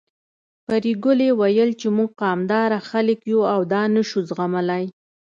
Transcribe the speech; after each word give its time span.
پري 0.65 0.93
ګلې 1.03 1.29
ويل 1.39 1.69
چې 1.81 1.87
موږ 1.97 2.09
قامداره 2.21 2.79
خلک 2.89 3.19
يو 3.31 3.41
او 3.53 3.61
دا 3.73 3.83
نه 3.95 4.01
شو 4.09 4.19
زغملی 4.29 4.85